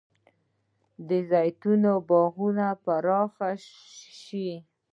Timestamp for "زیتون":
1.29-1.83